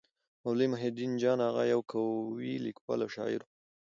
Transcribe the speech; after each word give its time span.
مولوي 0.43 0.67
محی 0.73 0.87
الدين 0.91 1.11
جان 1.21 1.39
اغا 1.49 1.63
يو 1.73 1.81
قوي 1.91 2.53
لیکوال 2.65 2.99
او 3.03 3.09
شاعر 3.15 3.39
وو. 3.45 3.49